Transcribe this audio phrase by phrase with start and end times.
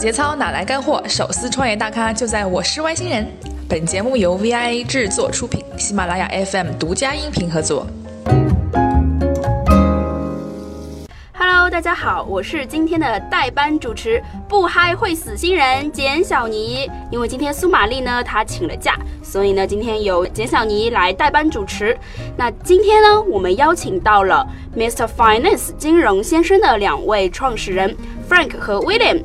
[0.00, 1.04] 节操哪来干货？
[1.06, 3.30] 手撕创业大咖就在我是外星人。
[3.68, 7.86] 本节目由 VIA 制作出品，喜马拉雅 FM 独家音频合作。
[11.34, 16.90] Hello，大家好，我是今天的代班主持，不嗨会死新人简小尼。
[17.10, 21.94] 因为今天苏玛丽呢，她请了假，所以呢，今天由简小尼来代班主持。
[22.38, 25.06] 那今天呢，我们邀请到了 Mr.
[25.06, 27.94] Finance 金融先生的两位创始人
[28.26, 29.20] Frank 和 William。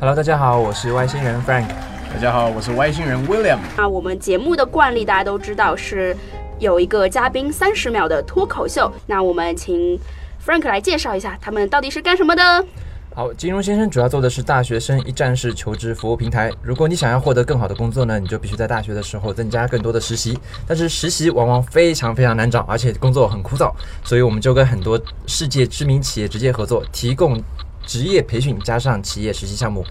[0.00, 1.68] Hello，大家好，我是外星人 Frank。
[2.12, 3.58] 大家好，我是外星人 William。
[3.76, 6.14] 那我们节目的惯例大家都知道是
[6.58, 9.98] 有一个嘉宾三十秒的脱口秀，那我们请
[10.44, 12.66] Frank 来介绍一下他们到底是干什么的。
[13.14, 16.50] 好，金融先生主要做的是大学生一站式求职服务平台。
[16.60, 20.36] 如果你想要获得更好的工作呢，你就必须在大学的时候增加更多的实习。
[20.66, 23.72] 但是实习往往非常非常难找，而且工作很枯燥，
[24.02, 27.40] 所以我们就跟很多世界知名企业直接合作，提供
[27.86, 29.84] 职业培训加上企业实习项目。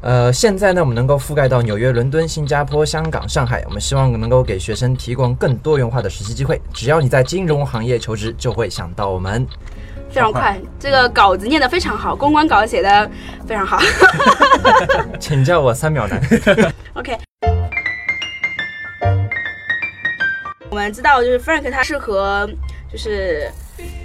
[0.00, 3.62] 呃，现在呢，我们能够覆盖到纽约、伦敦、新加坡、香港、上海。
[3.66, 6.60] 我们希望能够给学生提供更多元化的实习机会。
[6.74, 9.46] 只要你在金融行业求职，就会想到我们。
[10.10, 13.10] 非常快，这个稿子念得非常好，公关稿写得
[13.46, 13.78] 非常好。
[15.18, 16.20] 请叫我三秒男。
[16.94, 17.16] OK，
[20.68, 22.46] 我们知道就是 Frank 他适合
[22.90, 23.48] 就是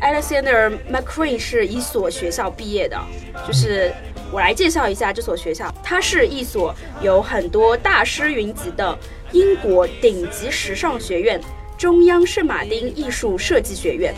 [0.01, 2.97] Alexander McQueen 是一所学校毕业的，
[3.45, 3.91] 就是
[4.31, 8.97] 我来介绍一下这所学校，它是一所有很多大师云集的
[9.31, 11.39] 英国顶级时尚学院——
[11.77, 14.13] 中央圣马丁艺术设计学院。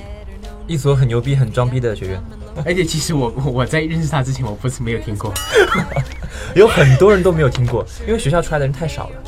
[0.68, 2.22] 一所很牛逼、很装逼的学院，
[2.64, 5.34] 而且其实我我在认识他之前，我不是没有听过。
[6.54, 9.24] 有很多人都没有听过，因为学校出来的人太少了，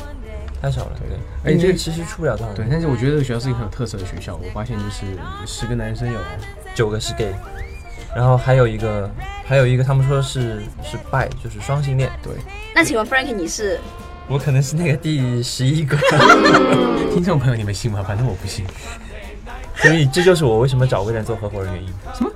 [0.62, 0.92] 太少了。
[0.96, 1.08] 对，
[1.44, 4.36] 而且而且这个其实出不了多少，，对但是我觉得这个学校是一个很有特色的学校。
[4.36, 5.04] 我发现就是
[5.44, 6.18] 十个男生有
[6.74, 7.34] 九个是 gay，
[8.14, 9.10] 然后还有一个，
[9.44, 12.08] 还有一个他们说是是 bi，就是双性恋。
[12.22, 12.32] 对
[12.74, 13.80] 那请问 Frank 你是？
[14.28, 15.96] 我可能是那个第十一个，
[17.12, 18.04] 听众朋友，你们信吗？
[18.06, 18.64] 反正我不信。
[19.74, 21.92] 所以这就是我为什么找微人做合伙人原因。
[22.14, 22.30] 什么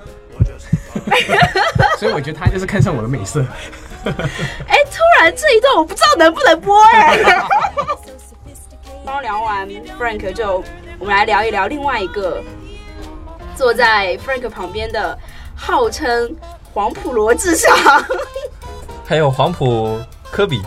[1.97, 3.39] 所以我觉得他就是看上我的美色。
[4.03, 7.17] 哎，突然这一段我不知道能不能播哎。
[9.07, 9.65] 刚聊完
[9.97, 10.61] Frank 就，
[10.99, 12.43] 我们来聊一聊另外一个
[13.55, 15.17] 坐在 Frank 旁边的，
[15.55, 16.35] 号称
[16.73, 17.73] 黄埔罗志祥。
[19.07, 19.97] 还有黄埔
[20.29, 20.61] 科比，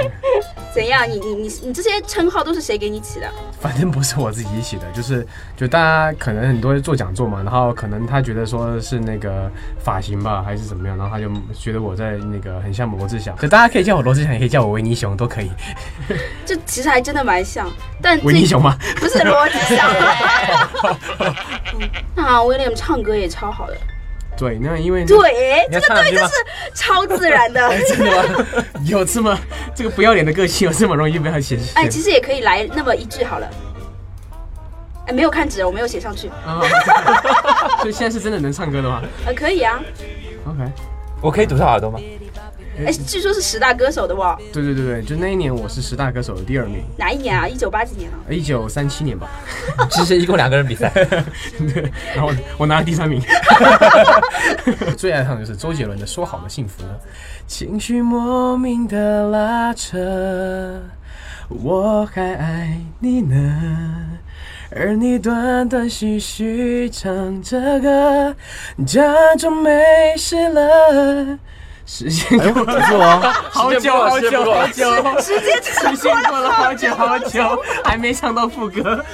[0.74, 1.08] 怎样？
[1.08, 3.26] 你你你你这些称号都是谁给你起的？
[3.60, 5.26] 反正不是我自己起的，就是
[5.56, 15.50] 就大家可能很多人做讲座嘛，然后可能他觉得说是那个发型吧，还是怎么样，然后他就觉得我在那个很像罗志祥，就大家可以叫我罗志祥，也可以叫我维尼熊，都可以。
[16.44, 17.70] 这其实还真的蛮像，
[18.00, 18.76] 但维尼熊吗？
[18.96, 19.90] 不是罗志祥。
[21.20, 21.34] 嗯
[22.14, 23.76] 那 William 唱歌也超好的，
[24.36, 26.34] 对，那因为对，这个对，唱两句吗这是
[26.74, 27.68] 超自然的。
[27.88, 28.64] 真的吗？
[28.84, 29.36] 有这么
[29.82, 31.72] 这个不要脸的个性，有这么容易被他显示？
[31.74, 33.50] 哎，其实也可以来那么一句好了。
[35.08, 36.28] 哎，没有看纸，我没有写上去。
[36.46, 36.62] 啊，
[37.82, 39.80] 所以现在是真的能唱歌的吗呃，可以啊。
[40.46, 40.70] ？OK，
[41.20, 41.98] 我可以堵上耳朵吗？
[42.78, 47.46] 哎，据说是十大歌手的哇，对对对对，就那一年我是十大歌手的第二名，哪一年啊？
[47.46, 48.16] 一九八几年啊？
[48.32, 49.28] 一九三七年吧，
[49.90, 53.22] 其实一共两个人比赛， 对，然后我拿了第三名。
[54.86, 56.94] 我最爱唱的就是周杰伦的《说好的幸福》呢，
[57.46, 60.80] 情绪莫名的拉扯，
[61.48, 64.08] 我还爱你呢。
[64.74, 68.34] 而你断断续续唱着歌，
[68.86, 69.02] 假
[69.38, 69.70] 装没
[70.16, 71.38] 事了。
[71.86, 79.04] 时间过了，好久好久好久，时间时间过了好久好久，还没唱到副歌。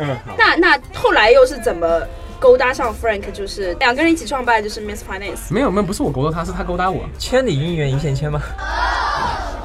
[0.00, 2.00] 嗯，那那后来又是怎么
[2.38, 3.30] 勾搭上 Frank？
[3.32, 5.50] 就是两个人一起创办就是 Miss Finance。
[5.52, 7.04] 没有没有，不是我勾搭他，是他勾搭我。
[7.18, 8.40] 千里姻缘一线牵吗？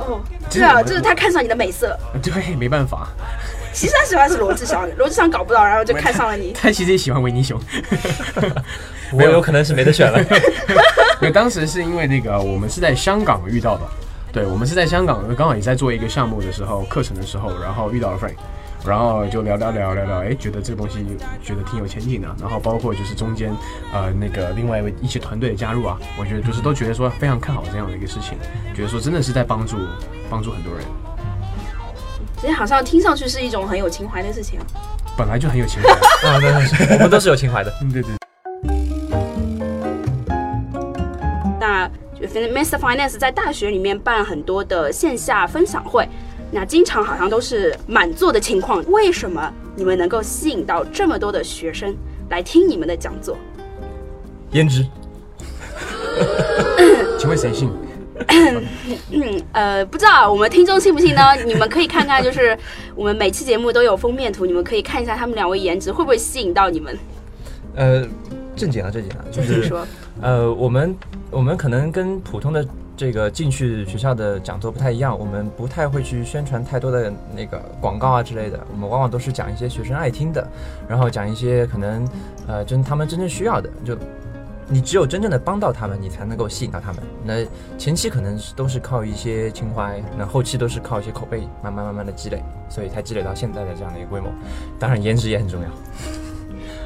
[0.08, 1.96] 哦，对啊，就是他看上你的美色。
[2.22, 3.08] 对，没办法，
[3.74, 6.54] 其实他喜欢是罗志祥， 罗志祥搞不到，然后就看上了你。
[6.60, 7.60] 他其实也喜欢维尼熊。
[9.14, 10.20] 我有可能是没得选了。
[11.22, 13.84] 因为当时是因为那个我们是在香港遇到的，
[14.32, 18.36] 对我们是在香港刚好也在做一个项目的时候，课程的时候，然后遇到了 Frank。
[18.86, 21.06] 然后就聊聊聊聊聊，哎，觉得这个东西
[21.44, 22.34] 觉得挺有前景的。
[22.40, 23.54] 然后包括就是中间，
[23.92, 28.38] 呃，那个另外一位一些团队的加入啊，我觉得就是都觉得说非常看好这样的一个事情，
[28.74, 29.76] 觉得说真的是在帮助
[30.30, 30.86] 帮助很多人，
[32.40, 34.66] 其实好像听上去是一种很有情怀的事情啊。
[35.18, 35.90] 本来就很有情怀。
[36.30, 37.74] 啊，对对对，我们都是有情怀的。
[37.84, 38.12] 嗯，对对。
[41.60, 41.90] 那
[42.22, 42.80] Mr.
[42.80, 46.08] Finance 在大学里面办很多的线下分享会，
[46.50, 48.82] 那经常好像都是满座的情况。
[48.90, 51.94] 为什么你们能够吸引到这么多的学生
[52.30, 53.38] 来听你们的讲座？
[54.52, 54.86] 颜值，
[57.20, 57.70] 请问谁信？
[58.28, 61.22] 嗯 呃，不知道我们听众信不信呢？
[61.46, 62.58] 你们可以看看，就是
[62.96, 66.98] 我们每期节目都有封面图，你们可以看一下他们两位颜值会不会吸引到你们。
[67.76, 68.06] 呃，
[68.56, 69.86] 正经啊，正经啊，就是说。
[70.22, 70.96] 呃，我们
[71.32, 72.66] 我们可能跟普通的
[72.98, 80.46] 这个进去学校的讲座不太一样，我们不太会去宣传太多的那个广告啊之类的，我们往往都是讲一些学生爱听的，
[80.90, 82.06] 然后讲一些可能
[82.48, 83.98] 呃真他们真正需要的，就
[84.72, 87.02] 你只有真正的帮到他们，你才能够吸引到他们。
[87.26, 87.44] 那
[87.78, 94.30] 前期可能是都是靠一些情怀，那后期都是靠一些口碑，慢慢慢慢的积累，所以才积累到现在的这样的一个规模。
[94.78, 95.70] 当然，颜值也很重要。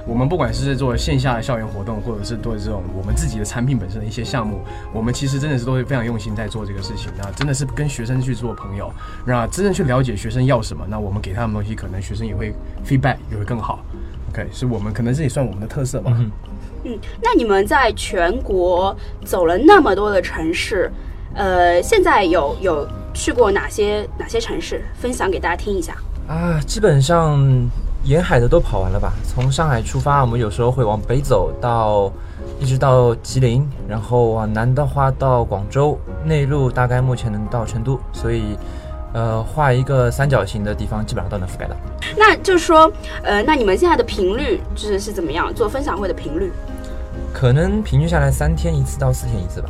[0.06, 4.60] 我们不管是做线下的校园活动，或者是做这种我们自己的产品本身的一些项目，
[4.94, 7.10] 我们其实真的是都会非常用心在做这个事情。
[7.18, 8.92] 那真的是跟学生去做朋友，
[9.26, 12.54] 那真正去了解学生要什么，那我们给他们东西，可能学生也会
[12.86, 13.80] feedback 也会更好。
[14.30, 16.12] OK，是我们可能这也算我们的特色吧。
[16.18, 16.30] 嗯，
[17.22, 20.92] 那你们在全国走了那么多的城市，
[21.36, 24.84] 呃，现在有有去过哪些哪些城市？
[24.96, 25.96] 分享给大家听一下。
[26.28, 27.40] 啊，基本上
[28.04, 29.14] 沿海的都跑完了吧。
[29.26, 32.12] 从上海出发，我们有时候会往北走到
[32.60, 38.58] 一直到吉林，然后往南的话到广州，内陆大概目前能到成都，所以
[39.14, 41.76] 呃画一个三角形的地方基本上都能覆盖到。
[42.18, 42.92] 那就是说，
[43.22, 45.54] 呃，那你们现在的频率就是是怎么样？
[45.54, 46.52] 做分享会的频率？
[47.34, 49.70] 可能平均下来三天一次到四天一次吧，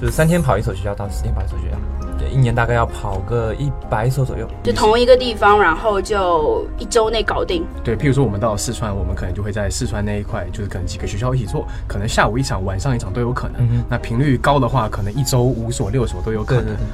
[0.00, 1.76] 就是三天跑一所学校到四天跑一所学校。
[2.18, 4.46] 对，一年大概要跑个一百所左右。
[4.62, 7.64] 就同一个地方，然后就一周内搞定。
[7.84, 13.62] 对，譬如说我们到了四川，我们可能就会在四川那一块，就是可能几个学校一起做，可能下午一场，晚上一场都有可能。
[13.62, 16.64] 嗯那频率高的话，可能一周五所六所都有可能。
[16.64, 16.86] 对对对。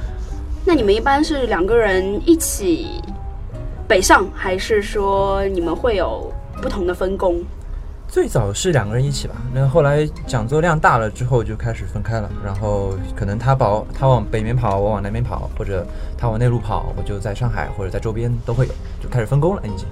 [0.63, 3.01] 那你们一般是两个人一起
[3.87, 7.41] 北上，还是说你们会有不同的分工？
[8.15, 15.85] 最早是两个人一起吧，那后来讲座量大了之后就开始分开了，然后可能他跑他往北面跑，我往南面跑，或者
[16.17, 18.73] 他往内陆跑，我就在上海或者在周边都会有，
[19.03, 19.85] 就开始分工了已经。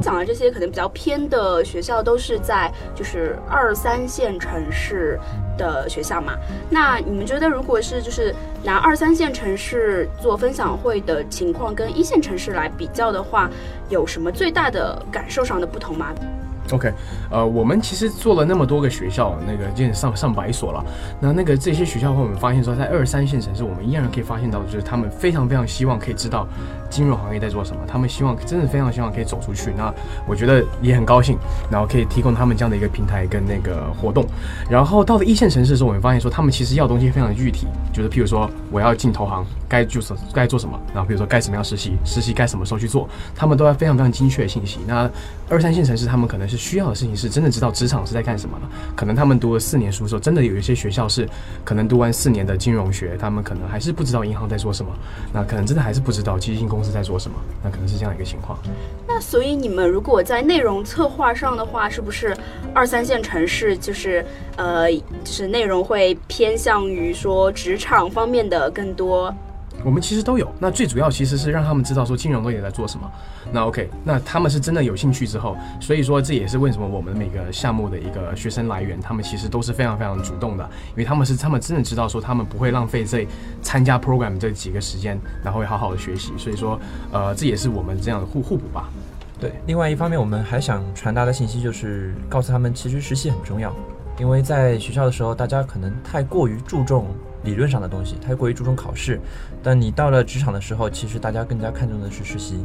[0.00, 5.20] 讲的这些可能比较偏的学校，都是在就是二三线城市
[5.56, 6.34] 的学校嘛。
[6.70, 13.50] 那你们觉得，如果是就是拿二三线城市做分享会的情况，跟一线城市来比较的话，
[13.88, 16.14] 有什么最大的感受上的不同吗
[16.72, 16.92] ？OK，
[17.30, 20.84] 呃，我们其实做了那么多个学校，那个基本上上百所了。
[21.20, 26.44] 那那个这些学校的话，我们发现说，在二三线城市，我们依然可以发现到，就是他们非常非常希望可以知道
[26.90, 29.72] 金融行业在做什么，他们希望真的非常希望可以走出去。
[29.76, 29.92] 那
[30.26, 31.36] 我觉得也很高兴，
[31.70, 34.24] 然后可以提供他们这样的一个平台跟那个活动。
[34.70, 44.78] 然后到了一线城市的时候，我们发现说，他们其实要的东西非常的具体，就是譬如说我要进投行，该就是该做什么，然后比如说该什么样实习，实习该什么时候去做，他们都要非常非常精确的信息。
[44.86, 45.10] 那
[45.48, 51.28] 二三线城市他们可能是需要的事情是真的知道职场是在干什么的，可能他们读了四年书的时候，真的有一些学校是
[51.64, 54.92] 可能读完四年的金融学，他们可能还是不知道银行在做什么，
[55.32, 58.58] 那可能真的还是不知道基金公公司在做什么，那可能是这样一个情况。
[59.08, 62.36] 那所以你们如果在内容策划上的话，是不是
[62.74, 64.22] 二三线城市就是
[64.56, 69.34] 呃，就是内容会偏向于说职场方面的更多？
[69.86, 73.08] 我们其实都有，那最主要其实是让他们知道说金融到底在做什么。
[73.52, 83.24] 那 OK，那他们是真的有兴趣之后，所以说这也是为什么我们每个项目的一个学生来源，他们其实都是非常非常主动的，因为他们是他们真的知道说他们不会浪费这
[83.62, 86.32] 参加 program 这几个时间，然后会好好的学习。
[86.36, 86.76] 所以说，
[87.12, 88.88] 呃，这也是我们这样的互互补吧。
[89.38, 93.72] 对，另外一方面，我们还想传达的信息就是告诉他们，其实实习很重要，
[94.18, 97.06] 因为在学校的时候，大家可能太过于注重
[97.44, 99.20] 理论上的东西，太过于注重考试，
[99.62, 102.64] 但你到了职场的时候，其实大家更加看重的是实习。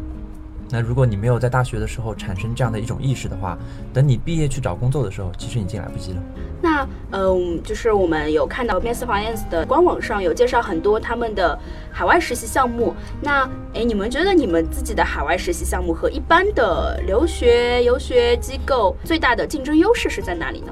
[0.73, 3.57] 那如果你没有在大学的时候产生这样的一种意识的话，
[3.91, 6.23] 等你毕业去找工作的时候，其实已经来不及了。
[6.61, 11.59] 那嗯，就是我们有看到 Mass Finance 的官网上有介绍很多他们的
[11.91, 12.95] 海外实习项目。
[13.21, 20.71] 那诶，你们觉得你们自己的海外实习项目和一般的留学游学机构最大的竞争优势是在哪里呢？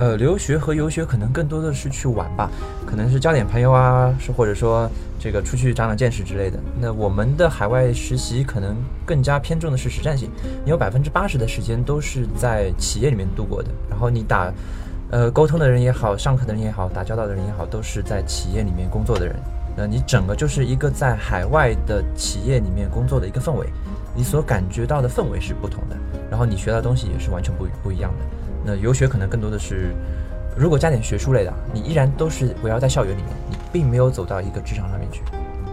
[0.00, 2.50] 呃，留学和游学可能更多的是去玩吧，
[2.86, 6.58] 可能是交点朋友啊，是或者说这个出去长长见识之类的。
[6.80, 10.30] 那我们的海外实习可能更加偏重的是实战性，
[10.64, 14.50] 你有百分之八十的时间都是在企业里面度过的，然后你打，
[15.10, 19.36] 呃，沟通的人也好，上课的人也好，打交道的人也好，都是在企业里面工作的人。
[19.76, 23.66] 那你整个就是一个在海外的企业里面工作的一个氛围，
[24.16, 25.96] 你所感觉到的氛围是不同的，
[26.30, 28.39] 然后你学到的东西也是完全不不一样的。
[28.64, 29.94] 那游学可能更多的是，
[30.56, 35.22] 如果加点学术类的，你依然都是围绕在校园里面，你并没有走到一个职场上面去。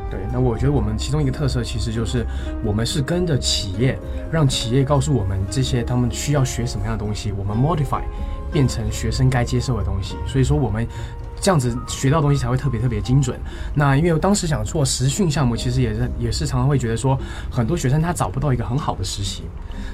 [0.09, 2.25] 对，那我觉得我们其中一个特色其实就是
[2.63, 3.97] 我们是跟着企业，
[4.31, 8.01] 让企业告诉我们这些他们需要学什么样的东西，我们 modify
[8.51, 10.87] 变成学生该接受的东西，所以说我们。
[11.39, 13.39] 这样子学到东西才会特别特别精准。
[13.75, 17.15] 那因为我当时想做实训项目，其实也是也是常常会觉得说，
[17.51, 19.43] 很多学生他找不到一个很好的实习，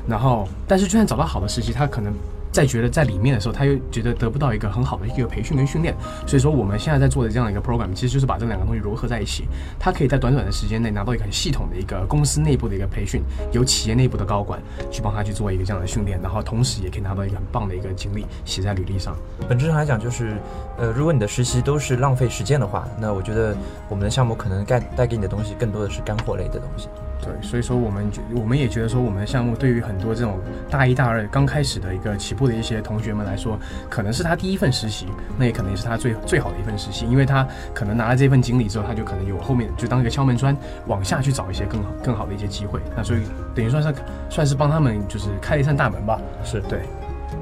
[0.07, 2.13] 然后但是就算找到好的实习，他可能。
[2.53, 5.93] 在觉得在里面的时候，他又觉得得不到一个很好的一个培训跟训练，
[6.27, 9.45] 所以说我们现在在做的这样一个 program，其实就是把这两个东西融合在一起。
[9.79, 19.15] 他可以在短短的时间内拿到一个很系统的一个公司内部的一个培训，由企业内部的高管去帮他去做一个这样的训练，然后同时也可以拿到一个很棒的一个经历写在履历上。
[19.49, 20.37] 本质上来讲，就是
[20.77, 23.57] 呃，如果你的实习都是浪费时间的话，那我觉得
[23.89, 26.87] 我们的项目可能带带给你的东西更多的是干货类的东西。
[27.23, 30.37] 对，所以说我们觉我们也觉得说，我们的项目对于很多这种
[30.69, 33.57] 大一、大二刚开始的一个起步的一些同学们来说，
[33.89, 40.55] 可能是他第一份实习，那也可能也是他最最好的一份实习，因为他可能拿了这份经历之后，他就可能有后面就当一个敲门砖，
[40.87, 42.81] 往下去找一些更好、更好的一些机会。
[42.95, 43.21] 那所以
[43.55, 43.95] 等于算是
[44.29, 46.19] 算是帮他们就是开了一扇大门吧。
[46.43, 46.81] 是对，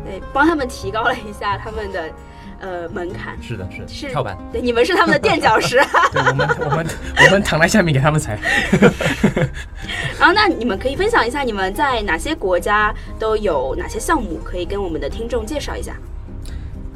[0.06, 2.10] 对，帮他们提高了一下他们的。
[2.62, 4.38] 呃，门槛是的，是是跳板。
[4.52, 5.78] 对，你们是他们的垫脚石。
[6.14, 6.86] 对，我们我们
[7.26, 8.40] 我们躺在下面给他们踩。
[10.20, 15.96] 然后，那你们可以分享一下你们在哪些国家都有哪些项目，可以跟我们的听众介绍一下。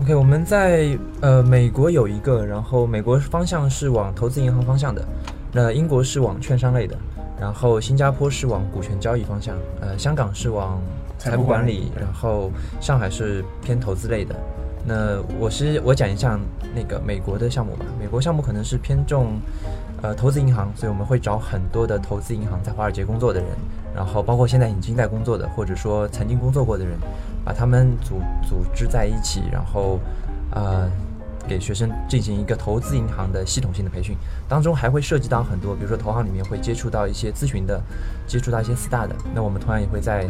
[0.03, 5.03] OK，我们在呃美国有一个，然后美国方向是往投资银行方向的，
[5.51, 6.95] 那英国是往券商类的，
[7.41, 10.79] 然后新加坡是往股权交易方向，呃，香港是往
[11.17, 14.35] 财富管理，然后上海是偏投资类的。
[14.87, 16.39] 那我是我讲一下
[16.75, 17.85] 那个美国的项目吧。
[17.99, 19.39] 美国项目可能是偏重，
[20.01, 23.49] 呃，投资银行，所以我们会找很多的投资银行在华尔街工作的人，
[23.95, 26.97] 然后包括现在已经在工作的，或者说曾经工作过的人，
[27.43, 29.99] 把他们组组织在一起，然后，
[30.51, 30.87] 呃，
[31.47, 34.15] 给学生进行一个投资银行的系统性的培训，
[34.47, 37.81] 当中还会涉及到很多，比如说投行里面会接触到一些咨询的，
[38.27, 40.27] 接触到一些 star 的，那我们同样也会在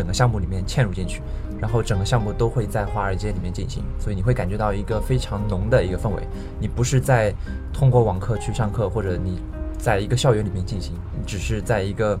[0.00, 1.20] 整个项目里面嵌入进去。
[1.60, 6.22] 然后整个项目都会在华尔街里面进行，所以你会感觉到一个非常浓的一个氛围。
[6.58, 7.34] 你不是在
[7.70, 9.42] 通过网课去上课，或者你
[9.76, 12.18] 在一个校园里面进行，你只是在一个。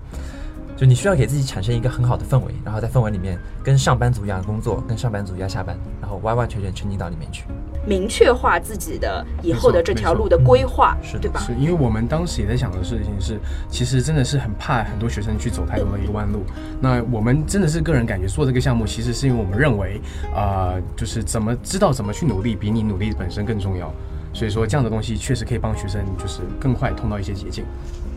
[0.76, 7.44] 就你需要给自己产生一个很好的氛围，然后在氛围里面跟上班族一样工作，跟上班族一样下班，然后完完全全沉浸到里面去，
[7.86, 11.40] 明确化自己的以后的这条路的规划，是对吧？
[11.40, 16.42] 是因为我们当时也在想的事情是，其实真的是很怕很多学生去走太多的一个弯路。
[16.80, 20.00] 那我们真的是个人感觉做这个项目，其实是因为我们认为，
[20.34, 23.92] 啊，就是怎么知道怎么去努力，比你努力本身更重要。
[24.32, 27.64] 所以说这样的东西确实可以帮学生就是更快通到一些捷径，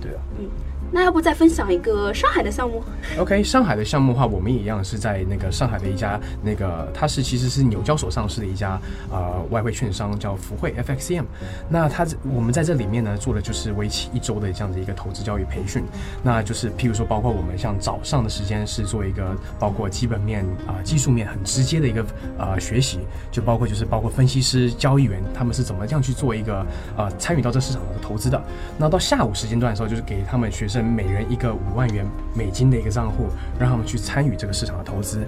[0.02, 0.46] 对啊，嗯。
[0.94, 2.84] 那要不再分享一个上海的项目
[3.18, 8.80] ？OK，上海的项目的话，我们也一样是在那个上海的一家那个，它是其实是纽交所上市的一家
[9.12, 11.24] 呃外汇券商，叫福汇 FXM。
[11.68, 15.84] 那它我们在这里面呢做的就是为期一周的这样的一个投资教育培训。
[16.22, 22.06] 那就是譬如说，包括我们像早上的时间是做一个包括基本面啊技术面很直接的一个
[22.38, 23.00] 呃学习，
[23.32, 26.64] 就包括就是包括分析师、交易员他们是怎么样去做一个
[26.96, 28.40] 呃参与到这市场的投资的。
[28.78, 30.83] 那到下午时间段的时候，就是给他们学生。
[30.84, 33.28] 每人一个五万元美金的一个账户，
[33.60, 35.26] 让他们去参与这个市场的投资。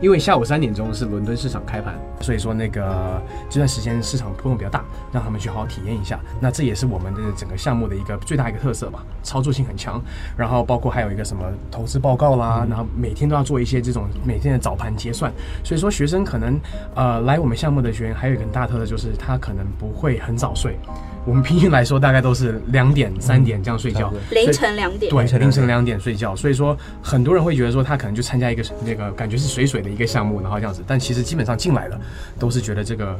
[0.00, 6.18] 因为下午三点钟是伦敦市场开盘，所以说那个这段时间市场波动比较大，让他们去好好体验一下。
[6.40, 10.00] 那这也是我们的整个项目的一个最大一个特色吧，操作性很强。
[10.36, 15.32] 然后包括还有一个什么投资报告啦，然后每天都要做一些这种每天的早盘结算。
[15.62, 16.58] 所以说学生可能
[16.94, 20.76] 呃来我们项目的学员还有一个很大特色就是他可能不会很早睡。
[21.26, 26.36] 我们平均来说大概都是两点、三点这样睡觉，凌晨两点，对，凌晨两点睡觉。
[26.36, 30.84] 所以说，很多人会觉得说他可能就参加一个那个感觉是水水的一个项目，然后这样子。
[30.86, 32.00] 但其实基本上进来的
[32.38, 33.18] 都是觉得这个，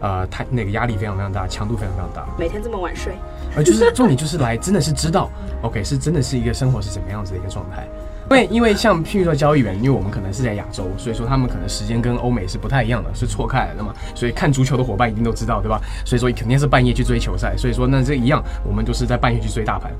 [0.00, 2.26] 呃，太那个压力非常非常大，强度非常非常大。
[2.38, 3.12] 每天这么晚睡，
[3.54, 7.86] 呃，就是重点就是来真的是知道，OK，是真的是一个生活是怎么样子的一个状态。
[8.34, 13.94] 因为因为像譬如说交易员，因为我们可能是在亚洲，所以说他们可能时间跟欧美是不太一样的，是错开来的嘛。
[14.14, 15.80] 所以看足球的伙伴一定都知道，对吧？
[16.04, 17.56] 所以说肯定是半夜去追球赛。
[17.56, 19.92] 所以说那这一样，我们都是在半夜去追大盘，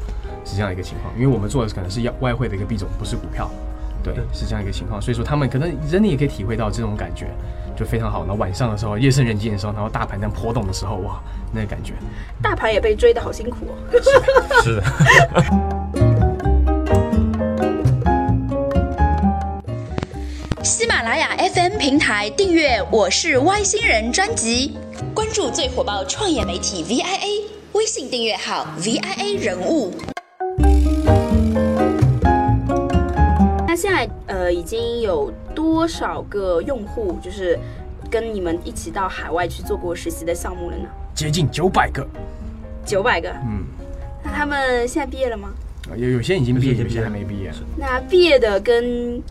[0.45, 1.15] 是这样一个情况。
[1.15, 3.49] 因为我们做的可能是要外汇的一个币种，不是股票，
[4.03, 5.01] 对，是这样一个情况。
[5.01, 7.29] 所以说他们可能真的也可以体会到这种感觉，
[7.77, 8.21] 就非常好。
[8.21, 11.21] 然后晚上的时候夜深人静的时候，然后大盘这样波动的时候，哇，
[11.53, 11.93] 那个感觉，
[12.43, 13.75] 大盘也被追的好辛苦哦。
[14.65, 14.83] 是
[21.05, 24.73] 拉雅 FM 平台订阅《我是外星人》专辑，
[25.15, 27.43] 关注最火爆创业媒体 VIA
[27.75, 29.93] 微信订阅号 VIA 人物。
[33.69, 37.59] 那现在呃，已经有多少个用户就是
[38.11, 40.89] 跟你们一起到海外去做过实习的项目了呢？
[41.15, 42.09] 接近九百个。
[42.87, 43.29] 九百个？
[43.45, 43.67] 嗯。
[44.25, 45.51] 那他们现在毕业了吗？
[45.99, 47.53] 有有些已经毕业，有些还没毕业。
[47.77, 49.23] 那毕业的跟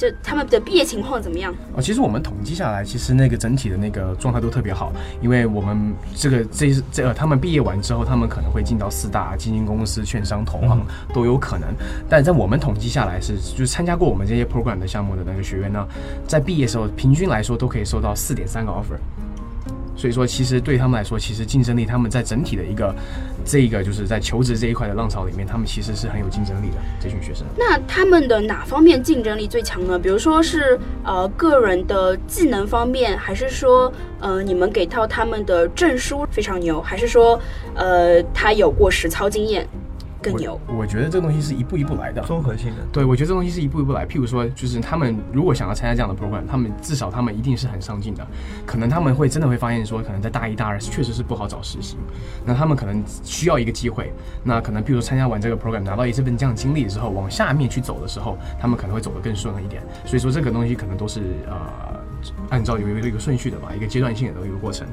[0.00, 1.54] 就他们的毕业情况怎么样？
[1.74, 4.90] 哦，其实我们统计下来，其实那个整体的那个状态都特别好，
[5.20, 10.80] 因为我们这个这这呃，他们毕业完之后，他们可能会进到四大基金公司、券商、投行
[11.12, 11.68] 都有可能。
[12.08, 15.86] 但在我们统计下来是，就是参加过我们这些 program 的项目的那个学员呢，
[16.26, 18.96] 在毕业时候，平均来说都可以收到四点三个 offer。
[20.00, 22.94] 所以说，其实对他们来说，其实竞争力，他们在整体的一个
[23.44, 27.46] 这一个就是在求职这一块的浪潮里面，他们其实是很有竞争力的这群学生。
[27.58, 29.98] 那他们的哪方面竞争力最强呢？
[29.98, 37.38] 比如说是呃个人的技能方面，还是说呃你们给到他们的证书非常牛，还是说
[37.74, 39.68] 呃他有过实操经验
[40.22, 40.60] 更有？
[40.66, 42.22] 我觉得这个东西是一步一步来的。
[42.22, 42.82] 综合性的。
[42.92, 44.06] 对，我觉得这东西是一步一步来。
[44.06, 48.26] 譬如说，就是他们如果想要参加这样的 program，他们至少他们一定是很上进的。
[48.66, 51.96] 可能他们会真的会发现说，可能在大一、大二确实是不好找实习，
[52.44, 54.12] 那他们可能需要一个机会。
[54.44, 59.82] 那可能譬如说参加完这个 program，拿到一这份这样的经历之后，往下面去走的时候，他们可能会走得更顺了一点。
[60.04, 62.00] 所以说，这个东西可能都是呃
[62.50, 64.86] 按照有一个一个顺序的吧，一个阶段性的一个过程。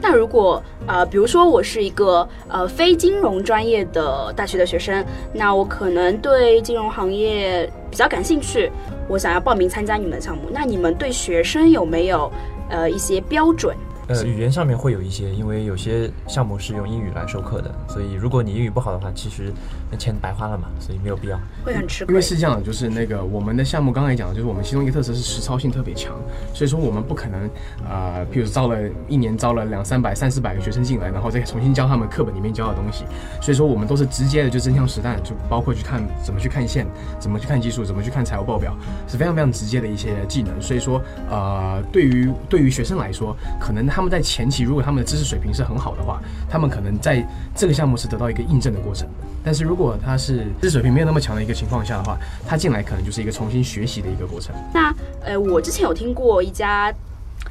[0.00, 8.70] 那如果呃，比如说我是一个呃非金融专业的大学的学生，那我可能对金融行业比较感兴趣，
[9.08, 10.44] 我想要报名参加你们的项目。
[10.50, 12.32] 那你们对学生有没有
[12.70, 13.76] 呃一些标准？
[14.10, 19.52] 呃，语言上面会有一些，因为有些项目是用英语来授课的，所以如果你英语不好的话，其实
[19.88, 21.38] 那钱白花了嘛，所以没有必要。
[21.64, 22.12] 会很吃亏。
[22.12, 26.12] 因为是这样的，就是那个我们的项目刚才讲的，就是我们其中一个特色是实操性特别强，
[26.52, 27.44] 所以说我们不可能
[27.88, 28.76] 啊、呃，譬如招了
[29.08, 33.04] 一年招了两三百、三四百个学生进来，然后再重新教他们课本里面教的东西，
[33.40, 36.84] 所以说我们都是直接的就真枪实弹，就包括去看怎么去看线，
[37.20, 38.76] 怎么去看技术，怎么去看财务报表，
[39.06, 40.60] 是非常非常直接的一些技能。
[40.60, 41.00] 所以说
[41.30, 47.22] 呃，对于对于学生来说，可能他他们在前期如果他们的知识水平是很好的话，他们可能在
[47.54, 49.06] 这个项目是得到一个印证的过程。
[49.44, 52.16] 但是如果他是知识水平没有那么强的一个情况下的话，
[52.46, 54.54] 他进来可能就是一个重新学习的一个过程。
[54.72, 54.90] 那
[55.22, 56.90] 呃，我之前有听过一家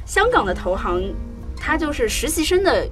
[0.04, 1.00] 香港的投行，
[1.56, 2.88] 他就是实习生的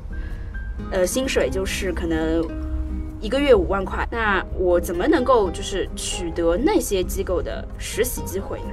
[0.93, 2.41] 呃薪水就是可能
[3.21, 4.07] 一个月五万块。
[4.09, 8.71] 那我怎么能够就是取得那些机构的实习机会呢？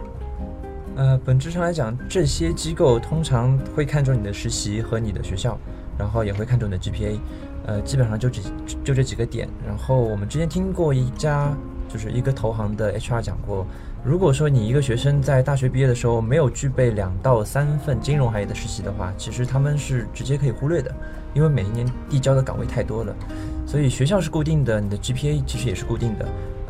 [0.96, 5.58] 呃，本质上来讲，这些机构通常会看重你的实习和你的学校，
[5.98, 7.20] 然后也会看重你的 GPA，
[7.66, 8.42] 呃，基本上就只
[8.82, 9.48] 就这几个点。
[9.68, 11.54] 然后我们之前听过一家
[11.90, 13.68] 就是一个投行的 HR 讲过，
[14.06, 20.90] 如果说你一个学生在大学毕业的时候没有具备两到三份金融行业的实习的话，其实他们是直接可以忽略的，
[21.34, 23.14] 因为每一年递交的岗位太多了，
[23.68, 26.26] 所以学校是固定的，你的 GPA 其实也是固定的。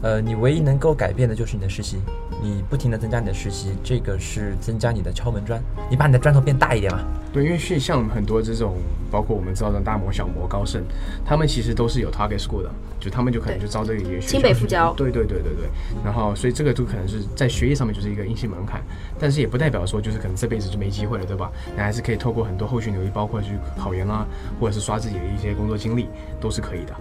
[0.05, 1.97] 呃，你唯一能够改变的就是你的实习，
[2.39, 6.99] 你不停的增加你的实习，这个是增加你的敲门砖，你把你的砖头变大一点嘛。
[7.33, 8.75] 对，因为是像很多这种，
[9.09, 10.83] 包括我们知道的大模、小模、高盛，
[11.25, 15.67] 他们其实都是有 target school 的，就他们就可能就招这个学校清北复交对对对对对。
[16.03, 18.79] 然后，所以这个就可能是在学业上面就是一个硬性门槛，
[19.17, 21.51] 但是也不代表说就是可能这辈子就没机会了，对吧？
[21.75, 24.23] 你还是可以透过很多后续努力，包括去考研啦，
[24.59, 26.07] 或者是刷自己的一些工作经历，
[26.39, 26.93] 都是可以的。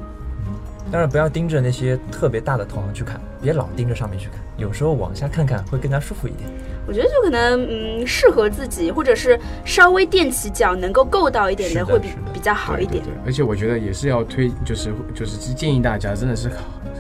[0.94, 6.48] 当然不要盯着那些特别大的投行去看，别老盯着上面去看，有时候往下看看会更加舒服一点。
[6.86, 13.02] 我觉得就可能嗯适合自己，或者是稍微踮起脚能够够到一点是的会比的比较好一点。
[13.02, 16.48] 对对对，而且我觉得也是要推，就是就是建议大家真的是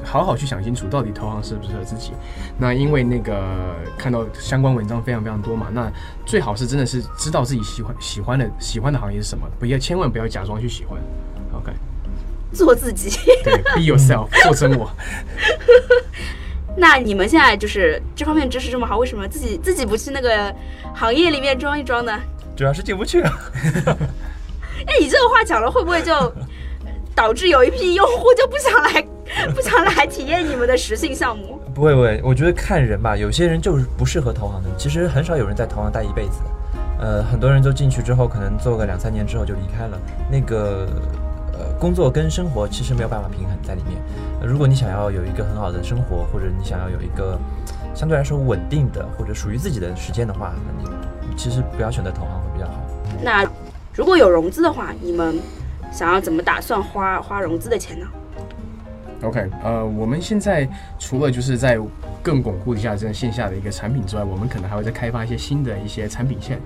[0.02, 2.14] 好好好去想清楚，到底投行适不适合自己。
[2.58, 5.88] 那因为那个看到相关文章非常非常多嘛，那
[6.26, 11.00] 最好是真的是知道自己喜欢喜欢的喜欢的行业是什么，不要千万不要假装去喜欢。
[11.52, 11.70] OK，
[12.54, 13.18] 做自己。
[13.42, 14.90] 对，Be yourself， 做真我。
[16.76, 20.54] 那你们现在就是这方面知识这么好，为什么自己自己不去那个
[20.94, 22.18] 行业里面装一装呢？
[22.56, 23.32] 主要是进不去啊。
[24.86, 26.12] 哎，你这个话讲了，会不会就
[27.14, 29.04] 导致有一批用户就不想来
[29.54, 31.60] 不想来体验你们的实性项目？
[31.72, 34.68] 不会不会，我觉得看人吧，有些人就是不适合投行的。
[34.76, 39.98] 其实很少有人在投行待一辈子的，呃，很多人都进去之后，可能做个两三年之后就离开了。
[40.30, 41.23] 那个呃，
[41.84, 44.00] 工作跟生活其实没有办法平衡在里面。
[44.40, 47.38] 呃如果你想要有一个很好的生活，或者你想要有一个
[47.94, 50.88] 相对来说稳定的或者属于自己的时间的话，那你
[51.28, 52.80] 你其实不要选择投行会比较好。
[53.22, 53.46] 那
[53.92, 55.38] 如果有融资的话，你们
[55.92, 58.06] 想要怎么打算花花融资的钱呢
[59.22, 60.66] ？OK，呃，我们现在
[60.98, 61.78] 除了就是在
[62.24, 66.58] 更巩固一下这样线下的一个产品之外，我们可能还会再开发一些新的一些产品线，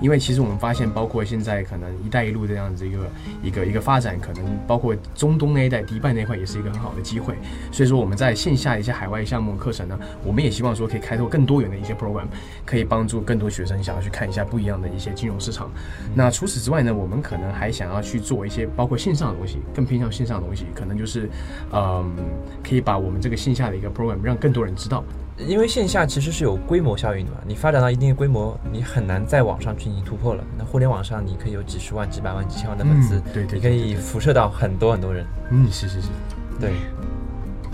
[0.00, 2.98] 因为其实我们发现，包括现在可能“一带一路”这样子一个
[3.44, 7.36] 一个一个发展，可能包括中东那一带、迪拜那块也是一个很好的机会。
[7.70, 12.26] 所以说我们在线下一些海外项目课程呢，我们也希望说可以开拓更多元的一些 program，
[12.66, 15.70] 可以帮助更多学生想要去看一下不一样的一些金融市场。
[16.12, 21.30] 那除此之外呢，我们可能还想要去做一些包括线上的东西，更偏向线上的东西，可能就是，
[21.72, 22.12] 嗯，
[22.68, 25.03] 可以把我们这个线下的一个 program 让更多人知道。
[25.36, 30.44] 因为线下其实是有规模效应的嘛，你发展到一定的规模，你很难在网上进行突破了。
[30.56, 35.26] 那互联网上你可以有几十万、几百万、几千万的粉丝，嗯对对你可以辐射到很多很多人。
[35.50, 36.08] 嗯，是是是，
[36.60, 36.72] 对，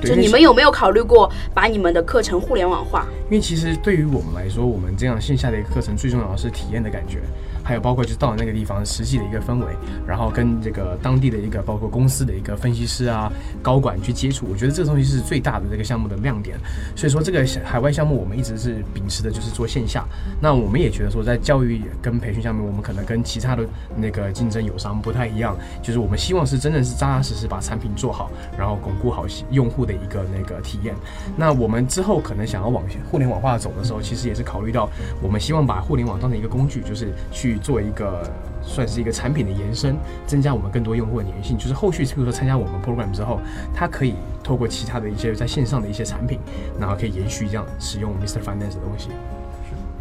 [0.01, 3.07] 对就你们有没有考虑过把你们的课程互联网化？
[3.31, 7.21] 因为其实对于我们来说，我们这样线下的一个课程，最重要的是体验的感觉，
[7.63, 9.67] 还有包括就是到那个地方实际的一个氛围，
[10.05, 16.59] 然后跟这个当地的一个包括公司的一个分析师啊、高管去接触，我觉得这个东西是最大的这个项目的亮点。
[16.97, 20.05] 所以说这个海外项目我们一直是秉持的就是做线下，
[20.43, 23.65] 那我们也觉得说在教育跟培训上面，我们可能跟其他的
[23.97, 30.97] 那个竞争友商不太一样，就是我们希望是真的是扎扎实实把产品做好，然后巩固好用户的一个那个体验。
[31.37, 34.89] 那我们之后可能想要往互联网化走的时候，其实也是考虑到
[35.23, 38.29] 我们希望把互联网当成一个工具，就是去做一个
[38.61, 41.57] 算是一个产品的延伸，增加我们更多用户的粘性。
[41.57, 43.39] 就是后续比如说参加我们 program 之后，
[43.73, 46.41] 它可以透过其他的一些在线上的一些产品，
[46.81, 48.41] 然后可以延续这样使用 Mr.
[48.41, 49.11] Finance 的东西。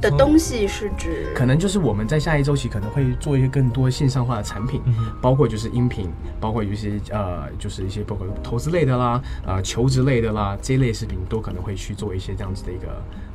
[0.01, 4.81] 的东西是指可能就是我们在下一周期可能会做一些更多线上化的产品，
[5.21, 6.09] 包括就是音频，
[6.39, 12.87] 包括有一些呃，就是一些包括投资类的啦，呃，求职类的啦，这一类视频都可能会去做一些这样子的一个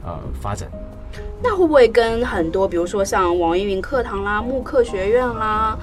[0.05, 0.68] 呃发展。
[1.42, 5.79] 那会不会跟很多，比如说像网易云课堂啦、慕课学院啦，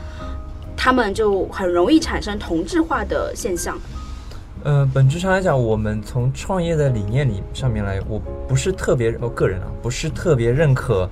[0.75, 3.77] 他们就很容易产生同质化的现象？
[4.63, 11.09] 呃，本质上来讲，我们从创业的理念里上面来，我不是特别，我个人啊，不是特别认可，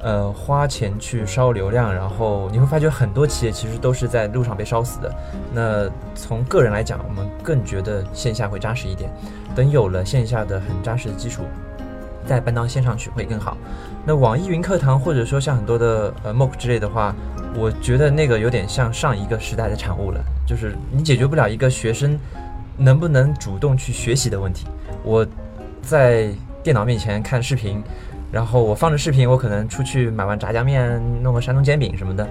[0.00, 5.10] 呃，花钱去烧流量，然后你会发觉很多企业其实都是在路上被烧死的。
[5.54, 9.10] 那从个人来讲，我们更觉得线下会扎实一点，
[9.54, 11.44] 等有了线下的很扎实的基础，
[12.26, 13.56] 再搬到线上去会更好。
[14.04, 17.14] 那网易云课堂或者说像很多的呃 MOOC 之类的话，
[17.56, 22.18] 我觉得那个有点像上一个时代的产物了，就是你解决不了一个学生。
[22.76, 24.66] 能不能主动去学习的问题？
[25.04, 25.26] 我
[25.82, 26.30] 在
[26.62, 27.82] 电脑面前看视频，
[28.30, 32.28] 然后我放着视频，我可能出去买碗炸酱面，弄个山东煎饼什么的，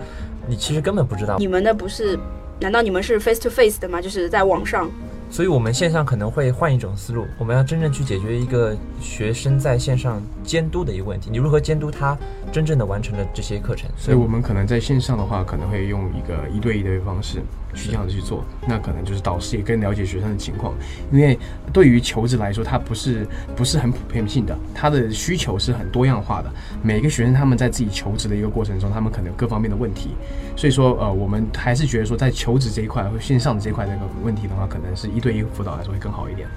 [0.48, 1.38] 你其实根本不知道。
[1.38, 2.18] 你们的不是？
[2.60, 4.00] 难道你们是 face to face 的吗？
[4.02, 4.90] 就是在网上？
[5.32, 11.30] 所以我们线上可能会换一种思路，我们要真正去解决一个学生在线上监督的一个问题。
[11.32, 12.18] 你如何监督他
[12.52, 13.90] 真正的完成了这些课程？
[13.96, 17.42] 所以我们可能在线上的话，可能会用一个一对一的方式。
[17.74, 20.74] 去这样子去做，那可能就是导师也更了解学生的情况，
[21.10, 21.40] 因为
[21.72, 26.52] 对于求职来说，它不是不是很普遍性的，他的需求是很多样化的。
[26.84, 30.10] 每个学生他们在自己求职的一个过程中，他们可能有各方面的问题，
[30.58, 36.48] 所以说呃，我们还是觉得说在求职这一块或线上的这一块这个问题的话，可能是一对一辅导来说会更好一点。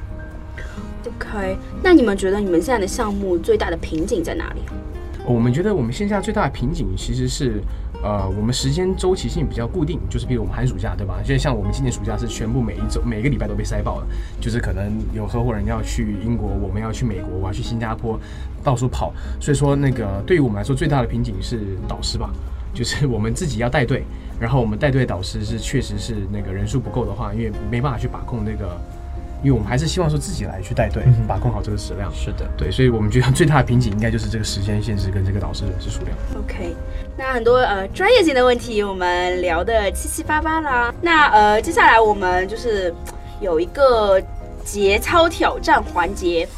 [1.06, 4.62] OK，那你们觉得你们现在的项目最大的瓶颈在哪里？
[5.26, 7.60] 我们觉得我们线下最大的瓶颈其实是。
[8.04, 11.22] 呃，我们时间周期性比较固定，就是比如我们寒暑假，对吧？
[11.24, 14.06] 就像我们今年暑假是全部每一周每个礼拜都被塞爆了，
[14.38, 18.20] 就是可能有合伙人要去英国，我们要去美国，我要去新加坡，
[18.62, 19.14] 到处跑。
[19.40, 22.30] 所以说，那个对于我们来说最大的瓶颈是导师吧，
[22.74, 24.04] 就是我们自己要带队，
[24.38, 28.78] 然后我们带队导师是确实是那个人数不够的话，因为没办法去把控那个。
[29.44, 32.10] 因为我们还是希望说自己来去带队，把控好这个质量。
[32.14, 36.16] 是的，对，所以我们觉得最大的瓶颈应该就是这个时间限制跟这个导师人数数量。
[36.34, 36.74] OK，
[37.18, 40.94] 那很多呃专业性的问题我们聊的七七八八啦。
[41.02, 42.92] 那呃接下来我们就是
[43.38, 44.18] 有一个
[44.64, 46.48] 节操挑战环节。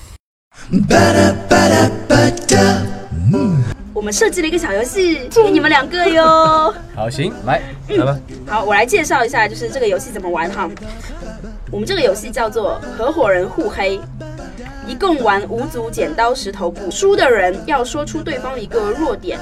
[3.93, 6.73] 我们设计了一个小游戏给你们两个哟。
[6.95, 8.17] 好，行，来来吧。
[8.47, 10.71] 好，我来介绍一下，就是这个游戏怎么玩哈。
[11.71, 14.01] 我们这个游戏叫做合伙人互黑，
[14.87, 19.39] 一共玩五组剪刀石头布，输的人要说出对方一个弱点，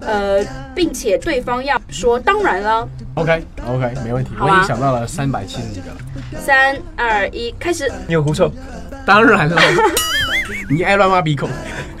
[0.00, 0.42] 呃，
[0.74, 2.88] 并且对方要说当然了。
[3.14, 4.30] OK OK，没问题。
[4.38, 5.96] 啊我已经想到了三百七十几个了。
[6.38, 7.90] 三二一，开始。
[8.06, 8.50] 你有狐臭？
[9.04, 9.60] 当然了，
[10.70, 11.48] 你爱乱挖鼻孔。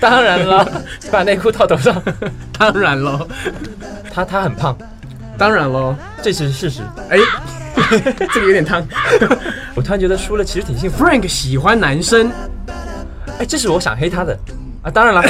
[0.00, 0.66] 当然了，
[1.10, 2.02] 把内裤套头上。
[2.58, 3.26] 当然了，
[4.12, 4.76] 他他很胖，
[5.38, 5.94] 当然喽。
[6.22, 6.82] 这是事实。
[7.08, 7.18] 哎，
[8.32, 8.86] 这个有点烫。
[9.76, 11.04] 我突然觉得输了其实挺幸福。
[11.04, 12.32] Frank 喜欢男生，
[13.38, 14.36] 哎，这是我想黑他的
[14.82, 14.90] 啊！
[14.90, 15.20] 当然了。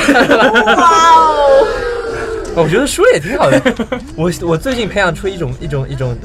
[0.76, 1.66] 哇哦！
[2.62, 3.60] 我觉得输了也挺好的。
[4.16, 6.16] 我我最近培养出一种一种一种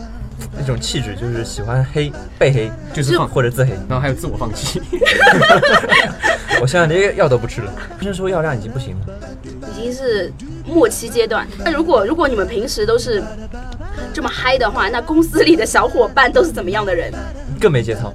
[0.61, 3.71] 一种气质，就是喜欢黑被黑，就是放，或者自黑。
[3.89, 4.79] 然后还有自我放弃。
[6.61, 9.07] 我现在连药都不吃了，医生说药量已经不行了。
[9.75, 10.31] 已经是
[10.63, 11.47] 末期阶段。
[11.65, 13.21] 那如果如果你们平时都是
[14.13, 17.11] 这么嗨的话，那公司里的小伙伴都是怎么样的人？
[17.61, 18.11] 更没节操。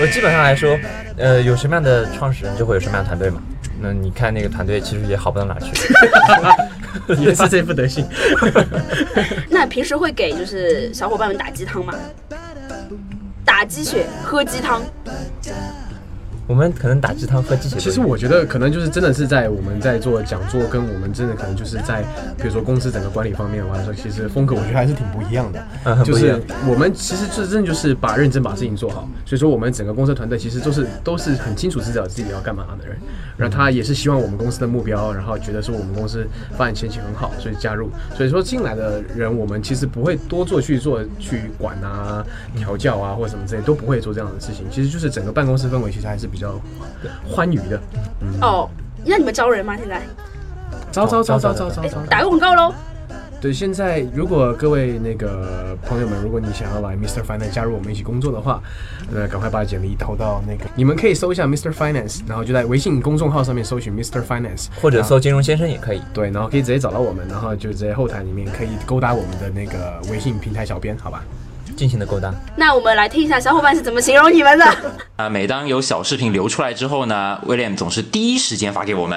[0.00, 0.76] 我基本上来说，
[1.16, 3.40] 呃，有什么样的创始人就会有什么样的团队嘛。
[3.80, 5.70] 那你看那个团队其实也好不到哪儿去，
[7.22, 8.04] 也是这副德行。
[9.48, 11.94] 那平时会给就是小伙伴们打鸡汤吗？
[13.44, 14.82] 打鸡血，喝鸡汤。
[16.48, 17.78] 我们可能打鸡汤喝鸡血。
[17.78, 22.02] 其实我觉得可能就是真的是在我们在做讲座，跟我们真的可能就是在
[22.38, 25.62] 比如说公司整个管理方面的话来说，其实风格我觉得还是挺不一样的。
[26.02, 32.96] 就是我们其实这真的就是把认真把事情做好，所以说我们整个公司团队其实都是都是很清楚知道自己要干嘛的人，
[33.36, 37.90] 然后他也是希望我们公司的目标，然后觉得说我们公司发展前景很好，所以加入。
[38.16, 42.24] 所以说进来的人，我们其实不会多做去做去管啊、
[42.56, 44.64] 调教啊或者什么之类，都不会做这样的事情。
[44.70, 46.60] 其实就是整个办公室氛围其实还是比较
[47.28, 47.80] 欢愉的。
[48.40, 48.68] 哦，
[49.04, 49.76] 那你们招人吗？
[49.76, 50.00] 现在
[50.90, 51.98] 招招招招招招哎招！
[52.08, 52.74] 打个广告喽。
[53.40, 57.22] 对，现在如果各位那个朋友们，如果你想要来 Mr.
[57.22, 58.60] Finance 加入我们一起工作的话，
[59.14, 61.70] 呃，赶快把简历投到那个，你们可以搜一下 Mr.
[61.70, 64.24] Finance，然后就在微信公众号上面搜寻 Mr.
[64.24, 66.02] Finance，或者搜金融先生也可以。
[66.12, 71.22] 对，然后可以直接找到我们，然后就直接后台里面可以勾搭我们的那个微信平台小编，好吧？
[71.78, 72.34] 尽情的勾搭。
[72.56, 74.76] 那我们来听一下小伙伴是怎么形容你们的。
[75.14, 79.16] 啊，每当有小视频流出来之后呢，William 总是第一时间发给我们。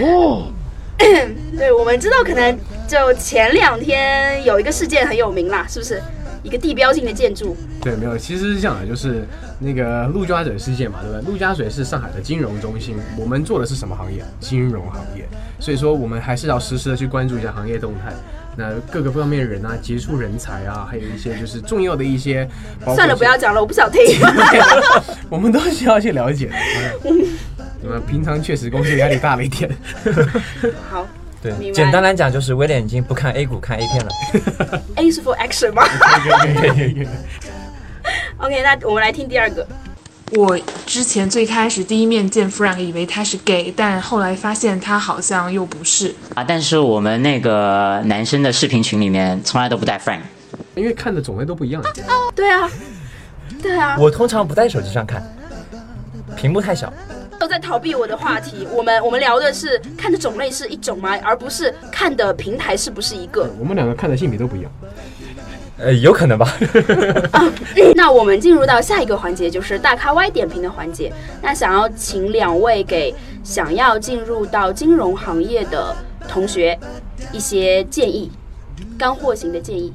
[0.00, 0.52] 哦
[1.56, 6.02] 对，我们知道可能就前两天有一个事件很有名啦，是不是？
[6.42, 9.26] 一个地标性的建筑，对，没有，其实是这样的，就是
[9.58, 11.32] 那个陆家嘴事件嘛，对不对？
[11.32, 14.22] 陆家嘴是上海的金融中心，我们做的是什么行业？
[14.40, 15.26] 金融行业，
[15.58, 18.12] 所以说我们还是要实时的去关注一下行业动态。
[18.56, 22.48] 那各个方面的人啊，杰出人才啊，还有一些就是重要的一些，
[22.94, 24.00] 算了，不要讲了，我不想听。
[25.28, 26.52] 我们都需要去了解的。
[27.82, 29.70] 那么平常确实工作压力大了一点。
[30.90, 31.06] 好
[31.42, 34.10] 对简单来讲就是威廉已经不看 A 股看 A 片了。
[34.96, 35.82] ，A 是 for action 吗？
[38.38, 39.66] OK，那我们来听第二个。
[40.36, 46.12] 我之前最开始第一面见 Frank，以为他是 gay，但后来发现他好像又不是。
[46.34, 50.20] 啊，但是我们那个男生的视频群里面从来都不带 Frank。
[50.74, 51.80] 因为看的种类都不一样。
[52.34, 52.68] 对啊，
[53.62, 55.22] 对啊，我通常不在手机上看，
[56.36, 56.92] 屏幕太小。
[57.38, 58.66] 都在逃避我的话题。
[58.72, 61.16] 我们我们聊的是看的种类是一种吗？
[61.22, 63.48] 而不是看的平台是不是一个。
[63.58, 64.70] 我们两个看的性别都不一样。
[65.76, 66.56] 呃，有可能吧。
[67.96, 71.12] 那我们进入到下一个环节，就是大咖 Y 点评的环节。
[71.42, 75.94] 那想要请两位给想要进入到金融行业的
[76.28, 76.78] 同学
[77.32, 78.30] 一些建议，
[78.96, 79.92] 干货型的建议。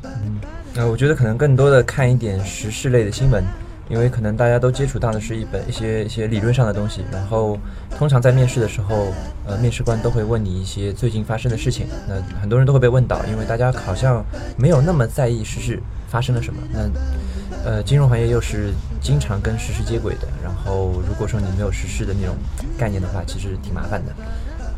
[0.76, 3.44] 呃，我觉得可能更多的看一点时事类的新闻，
[3.90, 7.58] 因为可能大家都接触到的是一本一些一些理论上的东西，然后
[7.98, 9.12] 通常在面试的时候，
[9.46, 14.24] 呃，面试官都会问你一些最近发生的事情，那很多人都会被问到，因为大家好像
[14.58, 16.62] 没有那么在意时事发生了什么。
[16.72, 16.90] 那
[17.66, 18.72] 呃，金融行业又是
[19.02, 22.36] 经常跟时事接轨的，然后如果说你没有时事的那种
[22.78, 24.14] 概念的话，其实挺麻烦的。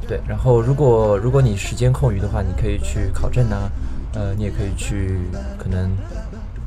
[0.07, 3.69] 对，然后如果如果你时间空余的话，你可以去考证啊，
[4.15, 5.19] 呃，你也可以去
[5.59, 5.91] 可能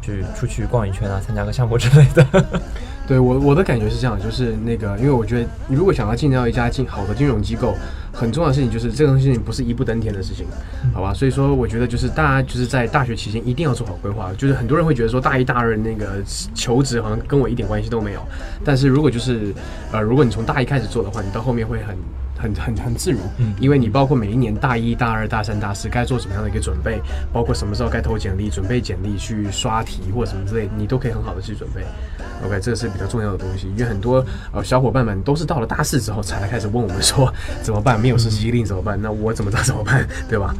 [0.04, 2.44] 去出去逛一圈啊，参加个项目之类的。
[3.06, 7.74] 对我我的感觉是这样，就是那个，因为我觉得你如果想要进到一家进好的金融机构，
[8.12, 10.46] 很重要的事情就是这个东西不是一步登天的事情，
[10.94, 11.12] 好吧？
[11.12, 14.32] 所以说我觉得就是大家就是在大学期间一定要做好规划。
[14.38, 16.22] 就是很多人会觉得说大一大二那个
[16.54, 18.20] 求职好像跟我一点关系都没有，
[18.64, 19.52] 但是如果就是
[19.92, 21.94] 呃，如果你从大一开始做的话，你到后面会很。
[22.44, 27.00] 很很很自如，嗯因为你包括每一年大一、大二、大三、大四该做什么样的一个准备，
[27.32, 31.82] 包括什么时候该投简历、准备简历去刷题或者什么之类，你都可以很好的去准备。
[32.44, 39.00] OK，这个是比较重要的东西，因为很多呃小伙伴们都是到了大四之后才来开始问我们说怎么办，没有实习令怎么办？
[39.00, 40.54] 那我怎么知道怎么办，对吧？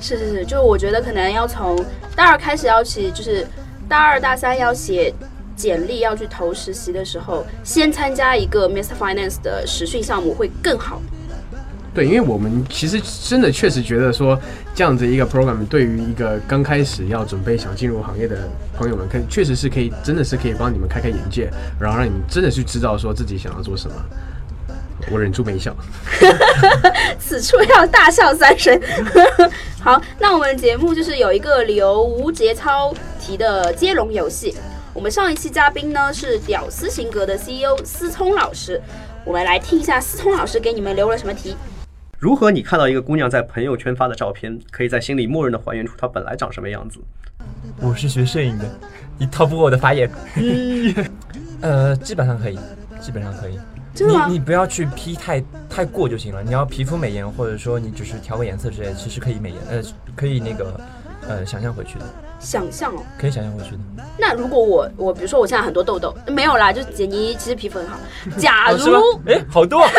[0.00, 1.78] 是是是，就是我觉得可能要从
[2.16, 3.46] 大二开始要写，就是
[3.88, 5.14] 大二大三要写
[5.56, 8.94] 简历要去投实习的时候，先参加一个 Mr.
[8.98, 11.00] Finance 的实训项目会更好。
[11.94, 14.38] 对，因为我们其实真的确实觉得说，
[14.74, 23.96] 这样子一个 program 对于一个刚开始要准备想进入行业的朋友们，可确实是可以，真的是可以帮你们开开眼界，然后让你们真的去知道说自己想要做什么。
[25.10, 25.76] 我忍住没笑。
[27.18, 28.80] 此处要大笑三声。
[29.82, 34.54] 好，那我们节目就是有一个由无节操题的接龙游戏。
[34.94, 38.80] 我们上一期嘉宾呢是屌丝型格的 CEO 思聪老师，
[39.24, 41.56] 我们来听一下思聪老师给你们留了什么题。
[42.18, 47.00] 如何你看到一个姑娘在朋友圈发的照片，可以在心里默认的还原出她本来长什么样子？
[47.80, 48.66] 我是学摄影的，
[49.16, 50.10] 你逃不过我的法眼。
[51.62, 52.58] 呃，基本上可以，
[53.00, 53.58] 基本上可以。
[53.94, 56.42] 真的吗你你不要去 P 太太过就行了。
[56.42, 59.82] 你要皮肤美颜，或者说你只是调个颜色之类的，其实可以美颜，呃，
[60.14, 60.80] 可以那个
[61.26, 62.04] 呃想象回去的，
[62.42, 63.78] 想象哦，可以想象回去的。
[64.18, 67.96] 那如果我我比如说我现在很多痘痘，没有啦，就姐你其实皮肤很好。
[68.36, 69.20] 假如？
[69.26, 69.90] 哎，好多啊。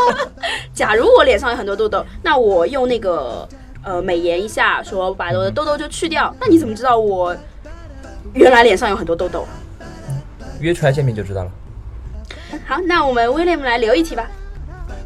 [0.74, 3.48] 假如我脸上有很多痘痘，那我用那个
[3.82, 7.34] 呃美颜一下，说把我的痘痘就去掉，那你怎么知道我
[8.34, 9.46] 原来脸上有很多痘痘？
[10.60, 11.50] 约出来见面就知道了。
[12.66, 14.28] 好，那我们 William 来留一题吧。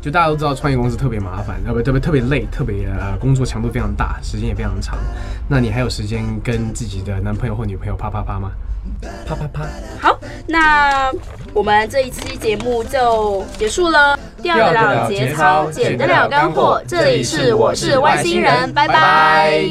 [0.03, 4.99] 就大家都知道，创业公司特别麻烦，特别特别特别累，特别呃工作强度非常大，时间也非常长。
[5.49, 8.51] 那你还有时间跟自己的男朋友或女朋友啪啪啪吗？
[9.25, 9.65] 啪啪啪！
[10.01, 11.09] 好，那
[11.55, 14.19] 我们这一期节目就结束了。
[14.43, 16.83] 掉得了节操，减得了干货。
[16.85, 19.71] 这里是我是外星人，拜拜。